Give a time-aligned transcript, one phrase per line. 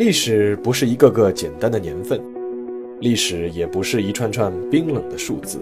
[0.00, 2.18] 历史不是一个个简单的年份，
[3.00, 5.60] 历史也不是一串串冰冷的数字。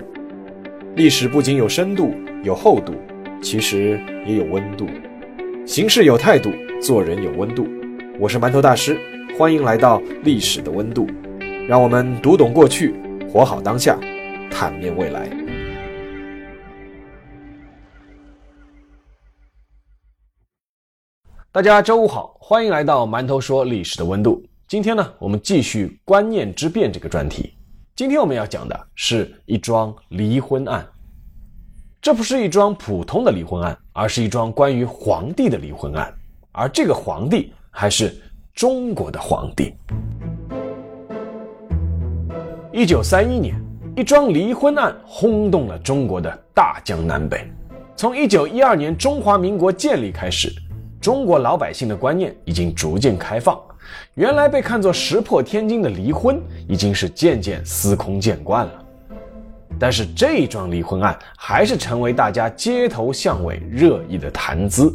[0.94, 2.14] 历史不仅有深度、
[2.44, 2.92] 有厚度，
[3.42, 4.86] 其实也有温度。
[5.66, 7.66] 行事有态度，做人有温度。
[8.20, 8.96] 我是馒头大师，
[9.36, 11.04] 欢迎来到历史的温度。
[11.66, 12.94] 让我们读懂过去，
[13.28, 13.98] 活好当下，
[14.52, 15.28] 坦面未来。
[21.58, 24.40] 大家周五好，欢迎来到馒头说历史的温度。
[24.68, 27.52] 今天呢，我们继续观念之变这个专题。
[27.96, 30.86] 今天我们要讲的是一桩离婚案。
[32.00, 36.14] 这不是一桩普通的离婚案，而是一桩关于皇帝的离婚案。
[36.52, 38.16] 而这个皇帝还是
[38.54, 39.74] 中国的皇帝。
[42.72, 43.60] 一九三一年，
[43.96, 47.44] 一桩离婚案轰动了中国的大江南北。
[47.96, 50.52] 从一九一二年中华民国建立开始。
[51.00, 53.58] 中国老百姓的观念已经逐渐开放，
[54.14, 58.84] 原来被看作石破天惊的离婚，已经是渐渐司空见惯了。
[59.78, 64.92] 但是这桩离婚案还是成为大家街头巷尾热议的谈资，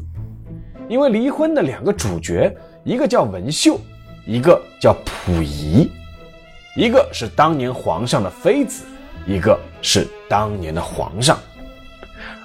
[0.89, 3.79] 因为离婚的两个主角，一个叫文秀，
[4.25, 5.89] 一个叫溥仪，
[6.75, 8.83] 一个是当年皇上的妃子，
[9.25, 11.38] 一个是当年的皇上。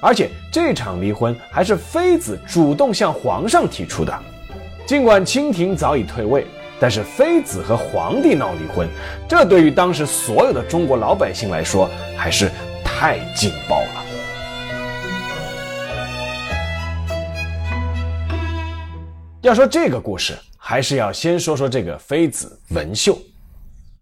[0.01, 4.17] 而且这场离婚还是妃子主动向皇上提出的。
[4.87, 6.47] 尽管清廷早已退位，
[6.81, 8.89] 但是妃子和皇帝闹离婚，
[9.29, 12.51] 这对于当时所有的中国老百姓来说还是
[12.85, 14.05] 太劲爆了。
[19.43, 23.19] 要说这个故事，还是要先说说这个妃子文秀。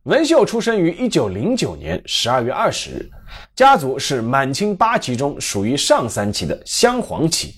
[0.07, 3.11] 文秀出生于一九零九年十二月二十日。
[3.57, 7.53] 家族是满清八旗中属于上三旗的镶黄旗，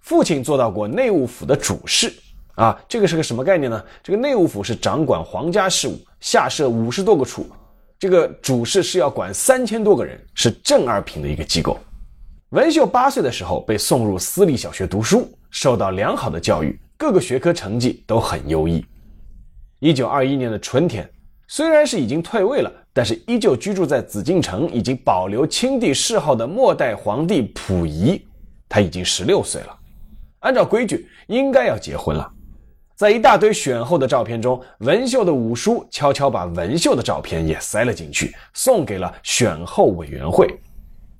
[0.00, 2.10] 父亲做到过内务府的主事
[2.54, 3.84] 啊，这个是个什么概念呢？
[4.02, 7.46] 这个内务府是掌管皇家事务，下设五十多个处，
[7.98, 11.78] 这个主事是要管三千多个人，是正二品的一个机构。
[12.48, 18.82] 文秀八岁的时候被送入私立小学读书，受到良好的教育，各个学科成绩都很优异。
[19.80, 21.08] 一九二一年的春天，
[21.52, 22.72] 虽然是已经退位了。
[22.92, 28.20] 但是依旧居住在紫禁城、已经保留清帝谥号的末代皇帝溥仪，
[28.68, 29.78] 他已经十六岁了。
[30.40, 32.28] 按照规矩，应该要结婚了。
[32.96, 40.52] 在一大堆选后的照片中，文秀的五叔悄悄把文秀的照片也塞了进去，送给了选后委员会。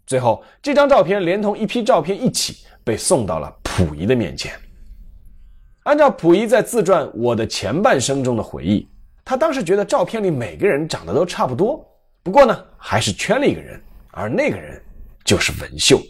[0.09, 4.53] 最后，这张照片连同一批照片一起被送到了溥仪的面前。
[5.85, 8.89] 按照溥仪在自传《我的前半生》中的回忆。
[9.25, 11.85] 他当时觉得照片里每个人长得都差不多，
[12.23, 14.83] 不过呢，还是圈了一个人，而那个人
[15.25, 16.01] 就是文秀。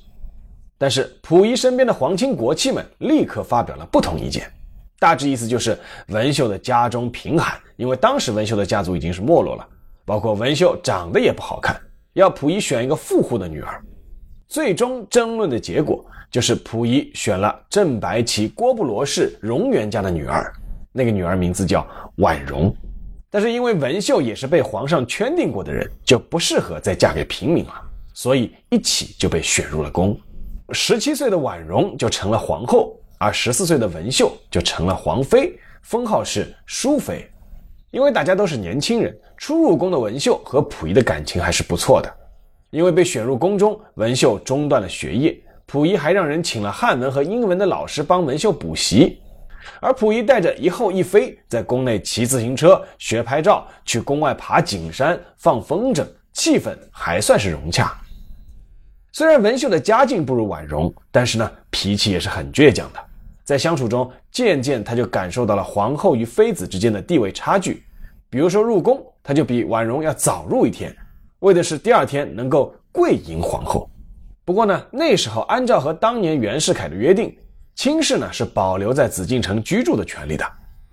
[0.79, 4.51] 但是溥仪身边的皇亲国戚们立刻发表了不同意见，
[4.99, 5.79] 大致意思就是
[6.09, 9.69] 文秀的家中贫寒，因为当时文秀的家族已经是没落了，
[10.07, 11.79] 包括文秀长得也不好看，
[12.15, 13.85] 要溥仪选一个富户的女儿。
[14.49, 20.51] 最终争论的结果就是溥仪选了正白旗郭布罗氏荣元家的女儿，
[20.93, 22.75] 那个女儿名字叫婉容。
[23.33, 27.75] 但是因为文秀也是被皇上圈定过的人，就不适合再嫁给平民了，
[28.13, 30.19] 所以一起就被选入了宫。
[30.73, 37.25] 十七岁的婉容就成了皇后，而十四岁的文秀就成了皇妃，封号是淑妃。
[37.93, 42.13] 因为大家都是年轻人，初入宫的文秀和溥仪的感情还是不错的。
[42.71, 45.37] 因为被选入宫中，文秀中断了学业，
[45.67, 49.21] 溥仪还让人请了汉文和英文的老师帮文秀补习。
[49.81, 57.97] 而溥仪带着一后一妃在宫内骑自行车、学拍照，去宫外爬景山、放风筝，气氛还算是融洽。
[59.13, 63.01] 虽然文秀的家境不如婉容，但是呢，脾气也是很倔强的。
[63.45, 67.83] 在相处中，渐渐他就感受到了皇后与妃子之间的地位差距。
[68.29, 70.97] 比如说入宫，他就比婉容要早入一天，
[71.41, 73.91] 为的是第二天能够跪迎皇后。
[74.45, 77.37] 不过呢，那时候按照和当年袁世凯的约定。
[77.75, 80.45] 亲事呢是保留在紫禁城居住的权利的，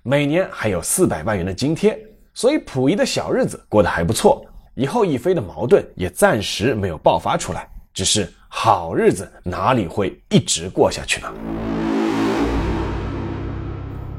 [0.03, 1.99] 每年还有四百万元的津贴，
[2.33, 4.45] 所以溥仪的小日子过得还不错。
[4.73, 11.33] 以后一妃的矛盾也暂时没有爆发出来，只是好日子哪里会一直过下去呢？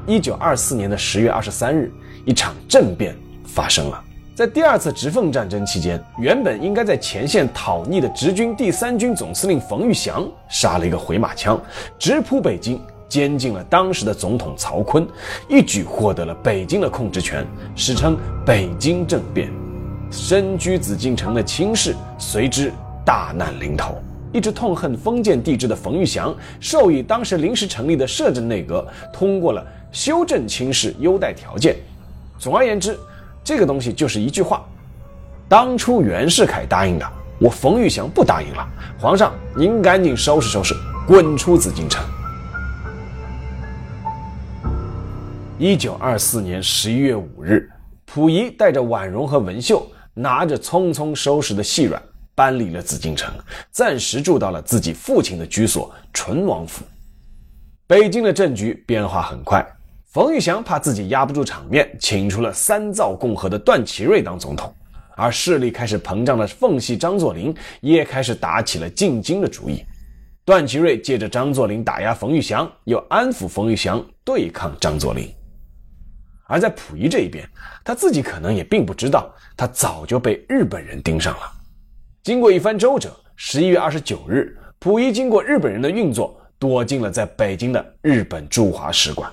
[0.05, 1.91] 一九二四年的十月二十三日，
[2.25, 3.15] 一场政变
[3.45, 4.03] 发生了。
[4.39, 11.61] 在第二次直奉战争期间，原本应该在前线讨逆的直军第三军总司令冯玉祥杀了一个回马枪，
[11.97, 15.05] 直扑北京，监禁了当时的总统曹锟，
[15.49, 17.45] 一举获得了北京的控制权，
[17.75, 19.51] 史称北京政变。
[20.09, 22.71] 身居紫禁城的清室随之
[23.03, 24.01] 大难临头。
[24.31, 31.75] 一直痛恨封建帝制的冯玉祥，授意当时临时成立的摄政内阁通过了修正清室优待条件。
[32.37, 32.97] 总而言之，
[33.49, 34.63] 这个东西就是一句话：
[35.47, 38.63] 当初袁世凯答应的，我冯玉祥不答应了。
[38.99, 40.75] 皇上，您赶紧收拾收拾，
[41.07, 42.05] 滚出紫禁城。
[45.57, 47.67] 一九二四年十一月五日，
[48.05, 51.99] 溥仪带着婉容和文秀，拿着匆匆收拾的细软，
[52.35, 53.33] 搬离了紫禁城，
[53.71, 56.85] 暂时住到了自己父亲的居所淳王府。
[57.87, 59.65] 北京的政局变化很快，
[60.11, 64.73] 冯玉祥怕自己压不住场面，请出了三造共和的段祺瑞当总统，
[65.15, 69.85] 而势力开始膨胀的奉系张作霖也开始打起了进京的主意。
[70.43, 75.31] 段祺瑞借着张作霖打压冯玉祥，又安抚冯玉祥对抗张作霖。
[76.45, 77.47] 而在溥仪这一边，
[77.85, 81.41] 他自己可能也并不知道，他早就被日本人盯上了。
[82.23, 89.31] 经过一番周折，十一月二十九日，溥仪经过日本人的运作，躲进了在北京的日本驻华使馆。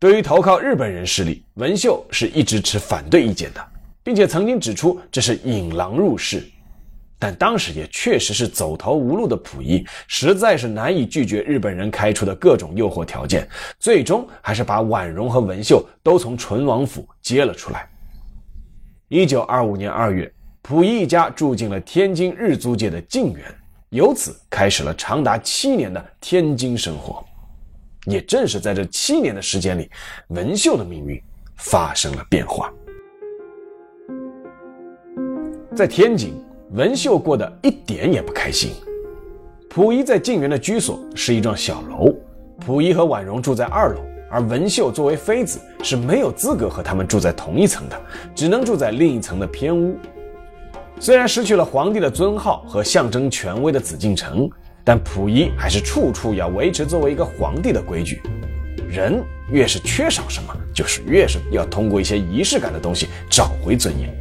[0.00, 3.62] 对于投靠日本人势力，文秀是一直持反对意见的，
[4.02, 6.42] 并且曾经指出这是引狼入室。
[7.18, 13.46] 但当时也确实是走投无路的溥仪，实在是难以拒绝日本人开出的各种诱惑条件，
[13.78, 17.86] 最终还是把婉容和文秀都从淳王府接了出来。
[19.08, 20.32] 一九二五年二月，
[20.62, 23.44] 溥仪一家住进了天津日租界的静园，
[23.90, 27.22] 由此开始了长达七年的天津生活。
[28.06, 29.90] 也正是在这七年的时间里，
[30.28, 31.20] 文秀的命运
[31.56, 32.72] 发生了变化，
[35.74, 36.34] 在天津。
[36.72, 38.70] 文秀过得一点也不开心。
[39.68, 42.14] 溥仪在静园的居所是一幢小楼，
[42.64, 44.00] 溥仪和婉容住在二楼，
[44.30, 48.00] 而文秀作为妃子是没有资格和他们住在同一层的，
[48.36, 49.98] 只能住在另一层的偏屋。
[51.00, 54.48] 虽然失去了皇帝的尊号和象征权威的紫禁城，
[54.90, 58.20] 但溥仪还是处处要维持作为一个皇帝的规矩。
[58.88, 64.12] 人越是缺少什么，就是越是要通过一些仪式感的东西找回尊严。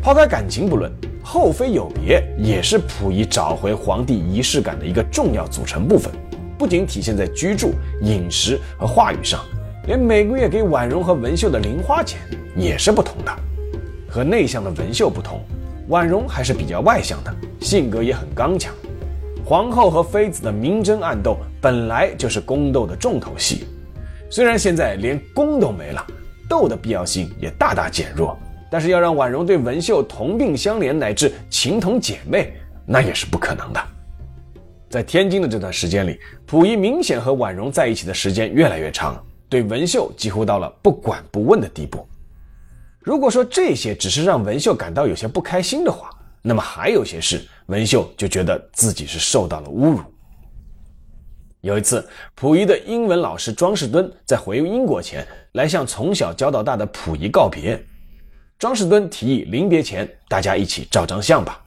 [0.00, 0.90] 抛开感情不论。
[1.22, 6.10] 后妃有别也是溥仪找回皇帝仪式感的一个重要组成部分，
[6.56, 9.44] 不仅体现在居住、饮食和话语上，
[9.88, 12.18] 连每个月给婉容和文秀的零花钱
[12.56, 13.32] 也是不同的。
[14.08, 15.44] 和内向的文秀不同，
[15.88, 18.74] 婉容还是比较外向的，性格也很刚强。
[19.48, 23.66] 皇后和妃子的明争暗斗本来就是宫斗的重头戏，
[24.28, 26.06] 虽然现在连宫都没了，
[26.46, 28.38] 斗的必要性也大大减弱。
[28.70, 32.52] 但是要让婉容对文秀同病相怜乃至情同姐妹，
[32.84, 33.82] 那也是不可能的。
[34.90, 39.18] 在天津的这段时间里，溥仪明显和婉容在一起的时间越来越长，
[39.48, 42.06] 对文秀几乎到了不管不问的地步。
[43.00, 46.10] 如果说这些只是让文秀感到有些不开心的话，
[46.42, 50.00] 那么还有些事，文秀就觉得自己是受到了侮辱。
[51.60, 57.78] 有一次，溥仪的英文老师庄士敦在回英国前来向从小教到大的溥仪告别。
[58.58, 61.60] 庄士敦提议临别前大家一起照张相吧。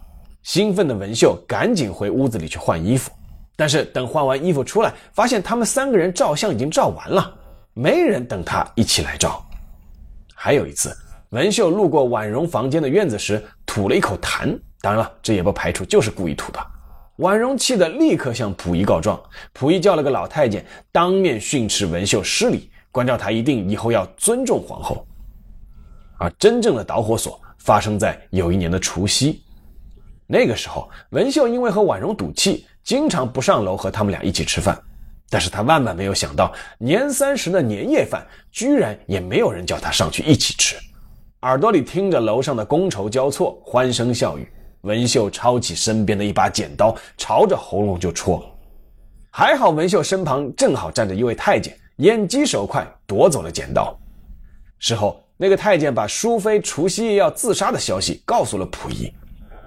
[0.43, 3.11] 兴奋的文秀赶紧回屋子里去换衣服，
[3.55, 7.31] 但是等换完衣服出来，发现他们三个人照相已经照完了，
[7.73, 9.45] 没人等他一起来照。
[10.33, 10.97] 还有一次，
[11.29, 16.59] 文秀路过婉容房间的院子时吐了一口痰，当然了，这也不排除就是故意吐的。
[17.17, 19.21] 婉容气得立刻向溥仪告状，
[19.53, 25.05] 溥仪叫了个老太监，当面训斥文秀失礼，关照他一定以后要尊重皇后。
[26.17, 29.43] 而真正的导火索发生在有一年的除夕，
[30.25, 34.79] 那个时候，文秀因为和婉容赌气，经常不上楼和他们俩一起吃饭。
[35.29, 40.75] 但是他万万没有想到，年三十的年夜饭居然也没有人叫他上去一起吃。
[41.41, 44.47] 耳朵里听着楼上的觥筹交错、欢声笑语，
[44.81, 48.43] 文秀抄起身边的一把剪刀，朝着喉咙就戳。
[49.29, 53.97] 还好文秀身旁正好站着一位太监，眼疾手快，夺走了剪刀。
[54.79, 55.21] 事后。
[55.37, 59.11] 那个太监把淑妃除夕夜要自杀的消息告诉了溥仪，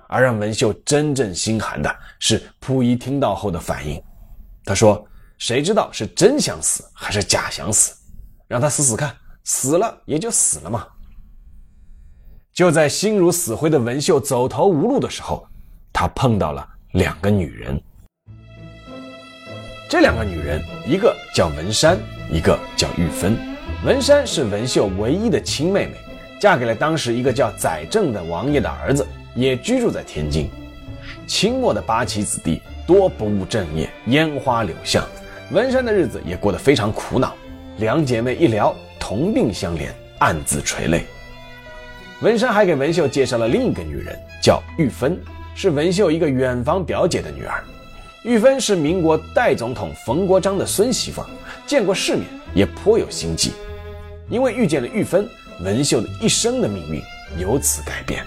[0.07, 4.01] 而让文秀真正心寒的是溥仪听到后的反应。
[4.65, 5.05] 他说
[5.37, 7.93] ：“谁知道是真想死还是假想死？
[8.47, 10.87] 让他死死看，死了也就死了嘛。”
[12.55, 15.45] 就在心如死灰的文秀走投无路的时候，
[15.93, 17.83] 他碰到了两个女人。
[19.89, 21.99] 这两个女人，一个叫文山，
[22.31, 23.37] 一个叫玉芬。
[23.85, 25.95] 文山是文秀唯一的亲妹妹，
[26.41, 30.49] 嫁给了当时一个叫载正的王爷的儿子，也居住在天津。
[31.27, 35.05] 清末的八旗子弟多不务正业，烟花柳巷，
[35.51, 37.35] 文山的日子也过得非常苦恼。
[37.79, 39.89] 两姐妹一聊，同病相怜，
[40.21, 41.05] 暗自垂泪。
[42.25, 45.21] 文山还给文秀介绍了另一个女人，叫玉芬，
[45.55, 47.63] 是文秀一个远房表姐的女儿。
[48.23, 51.23] 玉芬是民国代总统冯国璋的孙媳妇，
[51.67, 53.53] 见过世面，也颇有心计。
[54.31, 55.29] 因为遇见了玉芬，
[55.61, 57.03] 文秀的一生的命运
[57.39, 58.25] 由此改变。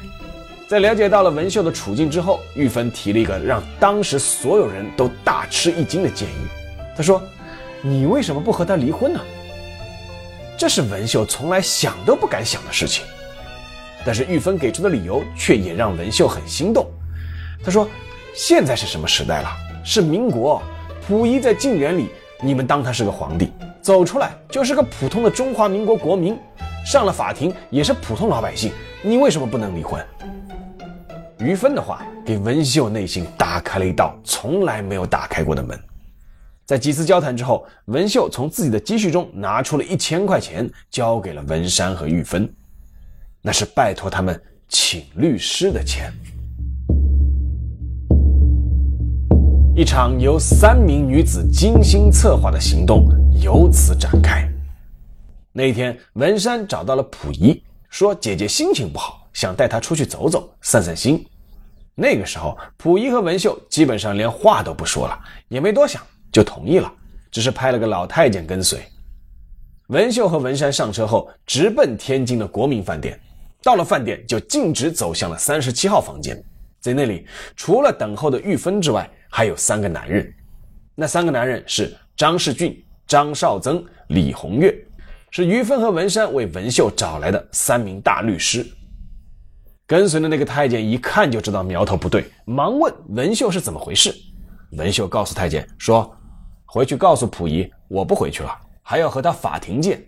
[0.68, 6.48] 在了解到了文秀的处境之后，玉芬提了一个让当时所有人都大吃一惊的建议。
[6.96, 7.20] 她说
[7.82, 9.20] ：“你为什么不和他离婚呢？”
[10.56, 13.04] 这是文秀从来想都不敢想的事情。
[14.08, 16.90] 但是玉芬给出的理由却也让文秀很心动。
[17.62, 17.86] 他说
[18.34, 19.50] ：“现在是什么时代了？
[19.84, 20.64] 是民国，
[21.06, 22.08] 溥仪在禁园里，
[22.42, 26.40] 你们当他是个皇帝，走出来就是个普通的中华民国国民，
[26.86, 28.72] 上了法庭也是普通老百姓，
[29.02, 30.02] 你为什么不能离婚？”
[31.40, 35.78] 于芬的话给文秀内心打开了一道从来没有打开过的门。
[36.66, 42.50] 在几次交谈之后，文秀从自己的积蓄中拿出了一千块钱，交给了文山和玉芬，
[43.48, 44.38] 那是拜托他们
[44.68, 46.12] 请律师的钱。
[49.74, 53.08] 一场由三名女子精心策划的行动
[53.42, 54.46] 由此展开。
[55.54, 59.26] 那一天，文山找到了溥仪，说姐姐心情不好。
[59.32, 61.26] 想带他出去走走，散散心。
[61.96, 66.02] 那个时候，溥仪和文秀基本上连话都不说了，也没多想
[66.34, 66.92] 就同意了，
[67.32, 68.82] 只是派了个老太监跟随。
[69.88, 73.18] 文秀和文山上车后，直奔天津的国民饭店。
[73.68, 76.42] 到了饭店，就径直走向了三十七号房间。
[76.80, 80.34] 在那里，除了等候的玉芬之外，还有三个男人。
[80.96, 84.74] 那三个男人是张世俊、张绍曾、李红月，
[85.32, 88.66] 是于芬和文山为文秀找来的三名大律师。
[89.86, 94.16] 跟随的那个太监一看就知道苗头不对，忙问文秀是怎么回事。
[94.78, 96.10] 文秀告诉太监说
[96.64, 100.02] ：“回去告诉溥仪，我不回去了，还要和他法庭见。”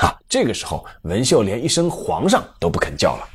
[0.00, 3.28] 哈，这个时候文秀连一声皇上都不肯叫了。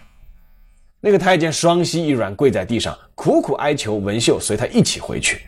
[1.00, 5.42] 那个太监双膝一软，跪在地上，苦苦哀求文秀随他一起回去。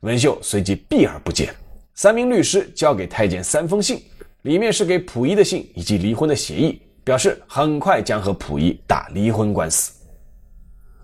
[0.00, 1.54] 文秀随即避而不见。
[1.94, 4.02] 三名律师交给太监三封信，
[4.42, 6.80] 里面是给溥仪的信以及离婚的协议。
[7.04, 9.92] 表示很快将和溥仪打离婚官司。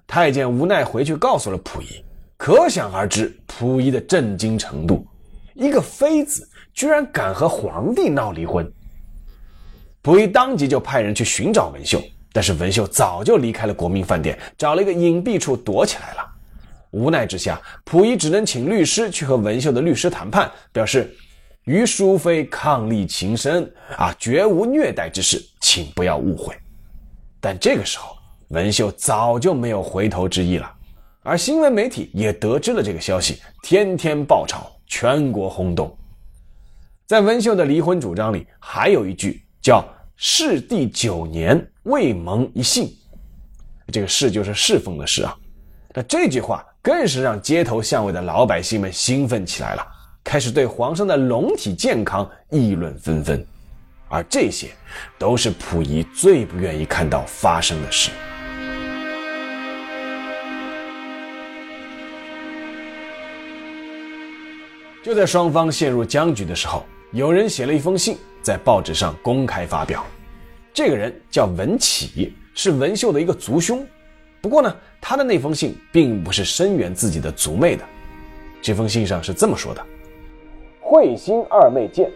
[0.07, 2.03] 太监无奈回去告诉了溥仪，
[2.39, 5.07] 可想而知溥仪的震惊程度。
[5.53, 8.67] 一个妃子居然敢和皇帝闹离婚。
[10.03, 12.03] 溥仪当即就派人去寻找文秀，
[12.33, 16.27] 但是文秀早就离开了国民饭店，找了一个隐蔽处躲起来了。
[16.91, 21.15] 无奈之下，溥仪只能请律师去和文秀的律师谈判，表示。
[21.65, 26.57] 与淑妃伉俪情深啊，绝无虐待之事，请不要误会。
[27.39, 28.17] 但这个时候，
[28.49, 30.73] 文秀早就没有回头之意了。
[31.23, 35.95] 而新闻媒体也得知了这个消息，天天爆炒，全国轰动。
[37.07, 39.85] 在文秀的离婚主张里，还有一句叫
[40.17, 42.91] “世帝九年未蒙一幸”，
[43.93, 45.37] 这个“世”就是侍奉的“侍”啊。
[45.95, 49.87] 那这句话更是让街头巷尾的老百姓们兴奋起来了。
[50.23, 53.45] 开始对皇上的龙体健康议论纷纷，
[54.09, 54.69] 而这些
[55.19, 58.11] 都是溥仪最不愿意看到发生的事。
[65.03, 70.05] 就在双方陷入僵局的时候，有人写了一封信，在报纸上公开发表。
[70.73, 73.87] 这个人叫文启，是文秀的一个族兄。
[74.41, 77.85] 不过呢，他的那封信并不是声援自己的族妹的。
[78.63, 79.85] 这封信上是这么说的。
[80.81, 82.11] 慧心二妹见，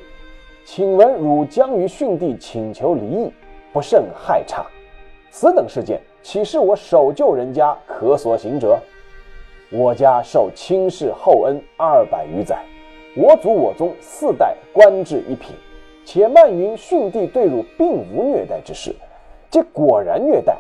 [0.65, 3.33] 请闻汝将于训帝请求离异，
[3.73, 4.65] 不慎害差，
[5.31, 8.79] 此等事件岂是我守旧人家可所行者？
[9.71, 12.65] 我家受亲世厚恩二百余载，
[13.17, 15.55] 我祖我宗四代官至一品，
[16.05, 18.95] 且漫云训帝对汝并无虐待之事，
[19.51, 20.57] 即果然虐待，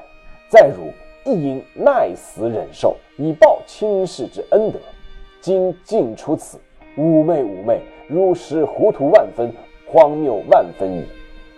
[0.49, 0.91] 在汝
[1.31, 4.79] 亦应耐死忍受，以报亲世之恩德。
[5.41, 6.59] 今尽出此，
[6.97, 7.81] 妩媚妩媚。
[8.07, 9.51] 汝实糊涂万分，
[9.87, 11.05] 荒谬万分矣。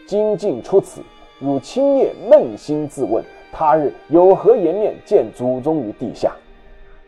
[0.07, 1.01] 今竟出此，
[1.41, 6.33] 汝今夜扪心自问，他日有何颜面见祖宗于地下？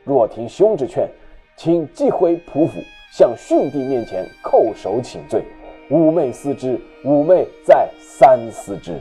[0.03, 1.09] 若听兄之劝，
[1.57, 2.81] 请即回仆府，
[3.13, 5.45] 向训帝面前叩首请罪。
[5.91, 8.99] 妩媚思之，妩媚再三思之。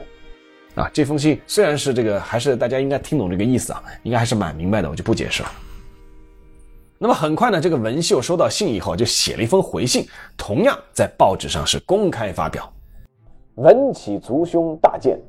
[0.76, 5.50] 啊，这封信虽然是这个，还是大家应该听懂这个意思啊，应该还是蛮明白的，我就不解释了。
[7.00, 10.06] 那么很快呢，这个文秀收到信以后，就写了一封回信，
[10.38, 12.72] 同样在报纸上是公开发表。
[13.56, 15.20] 文起族兄大见，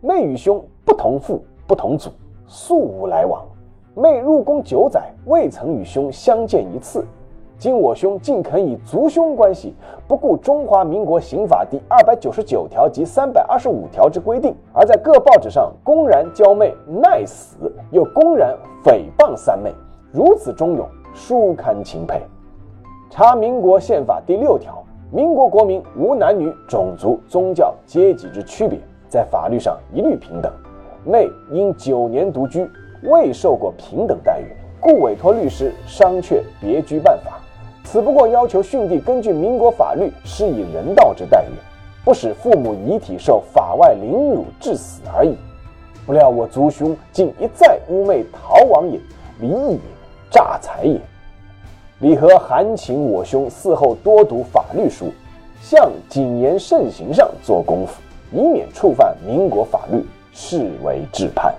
[0.00, 2.12] 妹与兄不同父不同祖，
[2.46, 3.46] 素无来往。
[3.96, 7.04] 妹入宫九载，未曾与兄相见一次。
[7.58, 9.74] 今我兄竟肯以族兄关系，
[10.06, 17.56] 不顾中华民国刑法第二百九十九条及三百二十五条之规定，而在各报纸上公然娇媚耐死，
[17.90, 19.72] 又公然诽谤三妹，
[20.12, 20.88] 如此忠勇。
[21.14, 22.22] 殊堪钦佩。
[23.10, 30.52] 查民国宪法第六条，民国国民无男女、种族、宗教、阶级之区别，在法律上一律平等。
[31.04, 32.70] 内因九年独居，
[33.02, 34.44] 未受过平等待遇，
[34.78, 37.40] 故委托律师商榷别居办法。
[37.90, 41.56] 此不过要求训帝根据民国法律施以人道之待遇，
[42.04, 45.34] 不使父母遗体受法外凌辱致死而已。
[46.04, 49.00] 不料我族兄竟一再污媚逃亡也，
[49.40, 49.78] 离异也，
[50.30, 51.00] 诈财也。
[52.00, 55.10] 李和函请我兄嗣后多读法律书，
[55.62, 60.04] 向谨言慎行上做功夫，以免触犯民国法律，
[60.34, 61.54] 视为至判。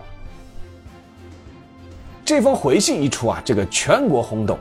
[2.24, 4.56] 这封回信一出啊，这个全国轰动，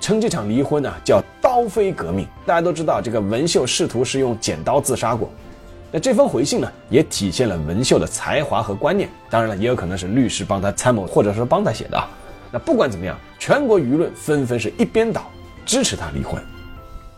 [0.00, 2.26] 称这场离婚呢叫刀飞革命。
[2.46, 5.30] 大家都知道，这个文秀试图是用剪刀自杀过。
[5.92, 9.08] 那这封回信呢，也体现了文秀的才华和观念。
[9.28, 12.08] 当然了，也有可能是律师帮他参谋，或者说帮他写的啊。
[12.52, 15.22] 那不管怎么样，全国舆论纷纷是一边倒，
[15.66, 16.42] 支持他离婚。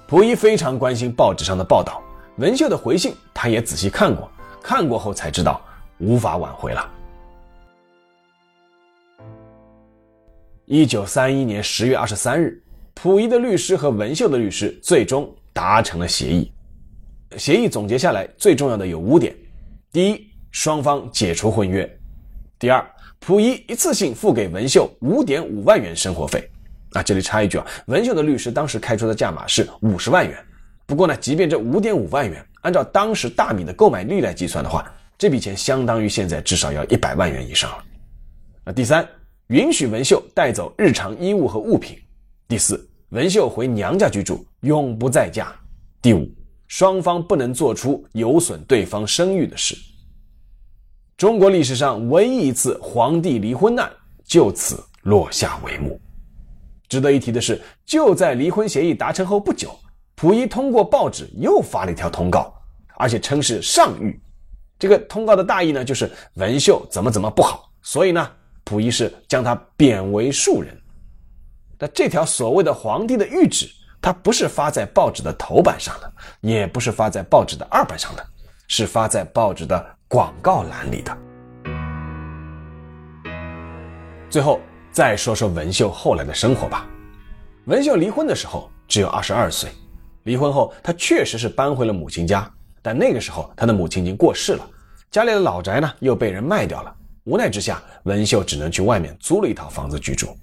[0.09, 2.03] 溥仪非常关心报纸上的报道，
[2.37, 4.31] 文秀的回信他也仔细看过，
[4.63, 5.61] 看过后才知道
[5.99, 6.91] 无法挽回了。
[10.65, 12.63] 一九三一年十月二十三日，
[12.95, 16.53] 溥仪的律师和文秀的律师最终达成了协议。
[17.37, 19.35] 协议总结下来，最重要的有五点：
[19.91, 21.85] 第一，双方解除婚约；
[22.59, 22.85] 第二，
[23.21, 26.49] 溥仪一次性付给文秀五点五万元生活费。
[26.93, 30.39] 啊，这里插一句啊，文秀的律师当时开出的价码是五十万元。
[30.85, 34.85] 不过呢，即便这五点五万元，按照当时大米的购买力来计算的话，
[35.17, 37.85] 这笔钱相当于现在至少要一百万元以上了。
[38.63, 39.09] 那第三，
[39.47, 41.97] 允许文秀带走日常衣物和物品；
[42.53, 45.47] 第四，文秀回娘家居住，永不再嫁；
[46.03, 46.31] 第五，
[46.69, 49.75] 双方不能做出有损对方声誉的事。
[51.17, 53.91] 中国历史上唯一一次皇帝离婚案
[54.23, 55.99] 就此落下帷幕。
[56.91, 59.75] 值得一提的是，就在离婚协议达成后不久，
[60.15, 62.55] 溥仪通过报纸又发了一条通告，
[62.99, 64.15] 而且称是上谕。
[64.79, 68.31] 这个通告的大意呢，就是文秀怎么怎么不好，所以呢，
[68.63, 70.79] 溥仪是将他贬为庶人。
[71.83, 73.69] 那这条所谓的皇帝的谕旨，
[74.01, 78.25] 它不是发在报纸的头版上的，也不是发在报纸的二版上的，
[78.69, 79.85] 是发在报纸的。
[80.07, 81.19] 广告栏里的。
[84.29, 86.87] 最后再说说文秀后来的生活吧。
[87.65, 89.71] 文秀离婚的时候只有二十二岁，
[90.25, 92.47] 离婚后她确实是搬回了母亲家，
[92.83, 94.71] 但那个时候她的母亲已经过世了，
[95.11, 96.95] 家里的老宅呢又被人卖掉了。
[97.25, 100.37] 无奈之下，文秀只能去外面租了一套房子居住。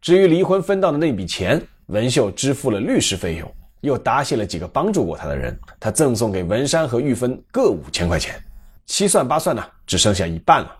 [0.00, 8.40] 至于离婚分到的那笔钱，文秀支付了律师费用，又答谢了几个帮助过她的人，她赠送给文山和玉芬各五千块钱。
[8.86, 10.76] 七算八算呢，只剩下一半了。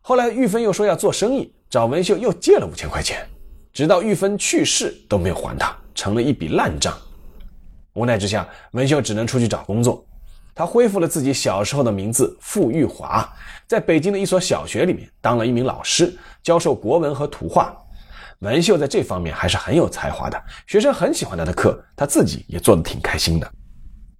[0.00, 3.26] 后来玉芬又说要做生意，找文秀又借了五千块钱，
[3.72, 6.96] 直到玉芬去世都没有还他，成了一笔烂账。
[7.94, 10.04] 无奈之下，文秀只能出去找工作。
[10.54, 13.28] 他恢复了自己小时候的名字傅玉华，
[13.66, 17.76] 在北京的一所小学里面当了一名老师，教授国文和图画。
[18.42, 23.48] 文秀在这方面还是很有才华的，学生很喜欢他的课，他自己也做得挺开心的。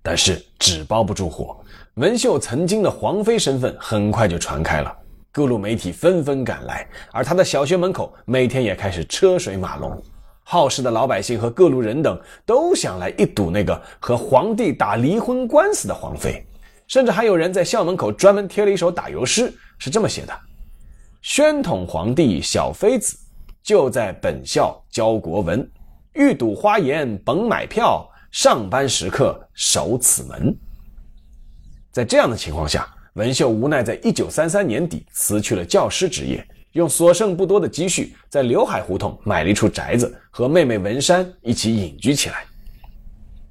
[0.00, 1.56] 但是纸包不住火。
[1.94, 4.96] 文秀曾经的皇妃身份很快就传开了，
[5.32, 10.00] 各路媒体纷纷赶来，而他的小学门口每天也开始车水马龙，
[10.44, 16.46] 好事的老百姓和各路人等都想来一睹那个和皇帝打离婚官司的皇妃，
[16.87, 20.32] 甚至还有人在校门口专门贴了一首打油诗，是这么写的
[21.22, 23.18] ：“宣统皇帝小妃子，
[23.62, 25.68] 就在本校教国文，
[26.14, 30.57] 欲睹花颜甭买票，上班时刻守此门。”
[31.92, 42.44] 在这样的情况下，文秀无奈在一九三三年底辞去了教师职业，用所剩不多的积蓄在刘海胡同买了一处宅子，和妹妹文山一起隐居起来。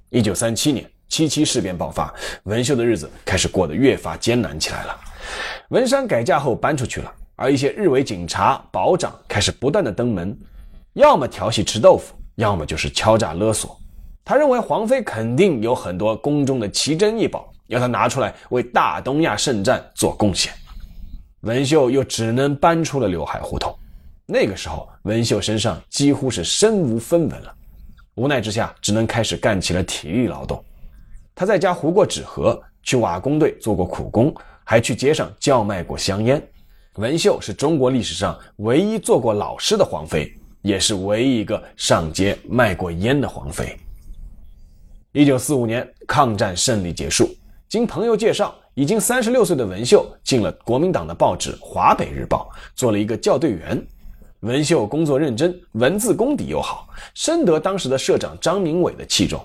[0.10, 5.00] 一九三七年，七七事变爆发，文秀的日子开始过得越发艰难起来了。
[5.70, 10.38] 文山改嫁后搬出去了，而一些日伪警察、保长开始不断的登门，
[10.94, 13.76] 要么调戏吃豆腐，要么就是敲诈勒索。
[14.24, 17.52] 他认为皇妃肯定有很多宫中的奇珍异宝。
[17.66, 20.54] 要他拿出来为大东亚圣战做贡献，
[21.40, 23.76] 文秀又只能搬出了刘海胡同。
[24.28, 27.52] 那个时候，文秀身上几乎是身无分文了，
[28.14, 30.64] 无奈之下，只能开始干起了体力劳动。
[31.34, 34.32] 他在家糊过纸盒，去瓦工队做过苦工，
[34.64, 36.40] 还去街上叫卖过香烟。
[36.96, 40.30] 文秀是中国历史上唯一做过老师的皇妃，
[40.62, 43.78] 也是唯一一个上街卖过烟的皇妃。
[45.14, 47.34] 一九四五年，抗战胜利结束。
[47.70, 53.82] 经朋友介绍，已经三十六岁的文秀进了国民党的报纸《华北日报》，做了一个校对员。
[54.42, 59.42] 文秀工作认真，文字功底又好，深得当时的社长张明伟的器重。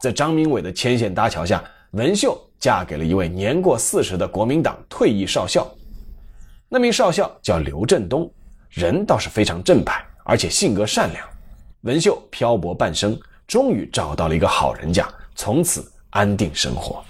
[0.00, 5.66] 在张明伟的牵线搭桥下，文秀嫁给了一位年过四十的国民党退役少校。
[6.68, 8.28] 那名少校叫刘振东，
[8.70, 11.24] 人倒是非常正派，而且性格善良。
[11.82, 17.04] 文秀漂泊半生，终于找到了一个好人家，从此安定生活。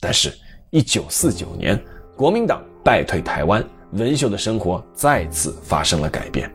[0.00, 0.32] 但是，
[0.70, 1.78] 一九四九年，
[2.16, 3.62] 国民党败退台湾，
[3.92, 6.50] 文秀的生活再次发生了改变。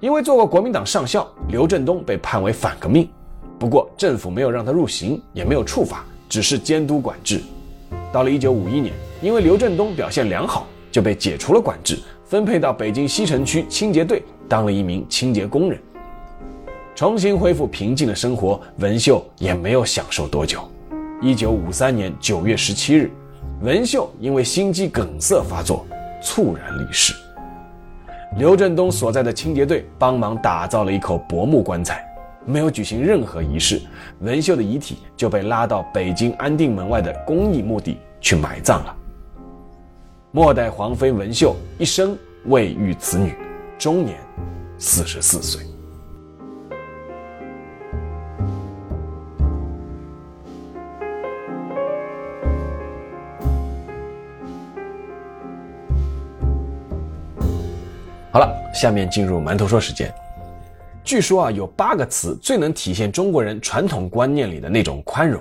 [0.00, 3.06] 因为做过国民党上校，刘振东被判为反革命。
[3.58, 7.42] 不过，政府没有让他入刑，也没有处罚，只是监督管制。
[8.10, 15.76] 到了一九五一年，因为刘振东表现良好，就被解除了管制，分配到北京西城区清洁队当了一名清洁工人。
[16.94, 20.60] 重新恢复平静的生活，文秀也没有享受多久。
[21.20, 23.10] 一九五三年九月十七日，
[23.60, 25.84] 文秀因为心肌梗塞发作，
[26.22, 27.12] 猝然离世。
[28.38, 32.06] 刘振东所在的清洁队帮忙打造了一口薄木棺材。
[32.46, 33.82] 没有举行任何仪式，
[34.20, 38.96] 文秀的遗体就被拉到北京安定门外的公益墓地去埋葬了。
[40.36, 43.36] 末代皇妃文秀一生未育子女，
[43.78, 44.18] 终年
[44.78, 45.62] 四十四岁。
[58.32, 60.12] 好了，下面进入馒头说时间。
[61.04, 65.40] 据说啊，有八个词最能体现中国人传统观念里的那种宽容。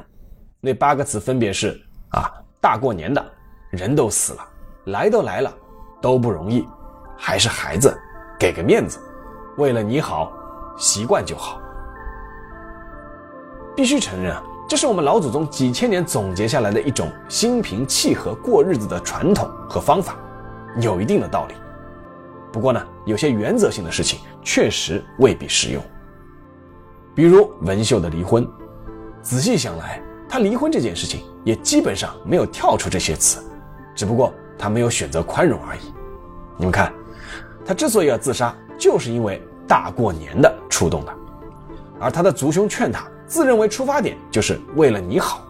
[0.61, 3.25] 那八个词分别是啊，大过年的，
[3.71, 4.47] 人都死了，
[4.85, 5.53] 来都来了，
[6.01, 6.67] 都不容易，
[7.17, 7.97] 还是孩子，
[8.37, 8.99] 给个面子，
[9.57, 10.31] 为了你好，
[10.77, 11.59] 习惯就好。
[13.75, 20.15] 必须承认啊，这是我们老祖宗几千年总结下来的一种心平气和过日子的传统和方法，
[20.79, 21.55] 有一定的道理。
[22.51, 25.81] 不过呢，有些原则性的事情确实未必适用。
[27.15, 28.47] 比如文秀的离婚，
[29.21, 33.43] 仔细想来，他离婚这件事情也基本上没有跳出这些词，
[33.95, 35.79] 只不过他没有选择宽容而已。
[36.55, 36.93] 你们看，
[37.65, 41.13] 他之所以要自杀，就是因为大过年的触动的，
[41.99, 45.43] 而他的族兄劝他，自认为出发点就是为了你好。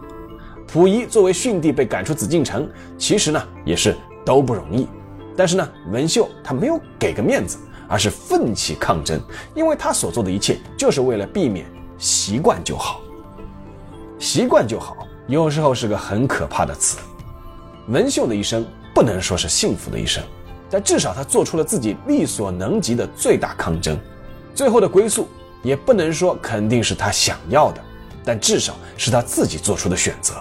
[0.66, 4.88] 溥仪作为逊帝被赶出紫禁城，其实呢也是都不容易。
[5.36, 9.20] 但是呢，文秀他没有给个面子，而是奋起抗争，
[9.54, 11.64] 因为他所做的一切就是为了避免
[11.98, 13.00] 习惯就好。
[14.18, 14.96] 习惯就好，
[15.28, 16.98] 有时候是个很可怕的词。
[17.86, 20.22] 文秀的一生不能说是幸福的一生，
[20.70, 23.98] 但至少他做出了自己力所能及的最大抗争。
[24.54, 25.28] 最后的归宿
[25.62, 27.80] 也不能说肯定是他想要的，
[28.24, 30.34] 但至少是他自己做出的选择。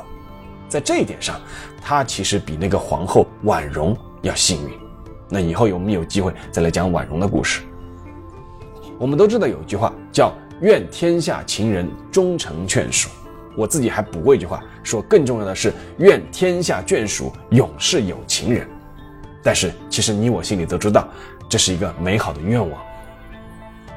[0.70, 1.42] 在这一点上，
[1.82, 4.78] 他其实比那个皇后婉容要幸运。
[5.30, 7.62] 那以后有没有机会再来讲婉容的故事？
[9.00, 13.10] 我们都知道有一句话叫“愿天下情人终成眷属”，
[13.56, 18.68] 我自己还补过一句话，说更重要的是“愿天下眷属永是有情人”。
[19.44, 21.08] 但是其实你我心里都知道，
[21.50, 22.82] 这是一个美好的愿望。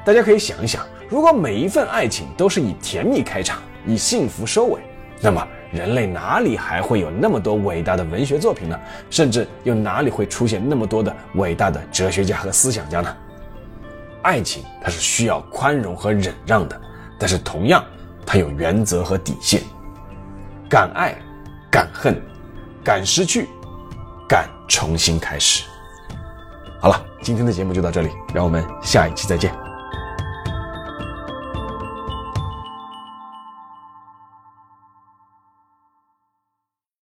[0.05, 4.81] 大家可以想一想，如果每一份爱情都是以甜蜜开场，以幸福收尾，
[5.21, 5.47] 那么。
[5.69, 8.79] 人类哪里还会有那么多伟大的文学作品呢？
[9.09, 13.13] 甚至又哪里会出现那么多的伟大的哲学家和思想家呢？
[14.21, 16.81] 爱情它是需要宽容和忍让的，
[17.19, 17.83] 但是同样
[18.27, 19.61] 他有原则和底线。
[20.69, 21.15] 敢爱，
[21.71, 22.21] 敢恨，
[22.83, 23.47] 敢失去，
[24.27, 25.63] 敢重新开始。
[26.81, 29.66] 好了，今天的节目就到这里，让我们下一期再见。